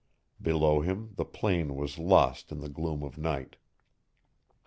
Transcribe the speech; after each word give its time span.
Below 0.41 0.79
him 0.81 1.13
the 1.15 1.25
plain 1.25 1.75
was 1.75 1.99
lost 1.99 2.51
in 2.51 2.59
the 2.59 2.69
gloom 2.69 3.03
of 3.03 3.19
night. 3.19 3.57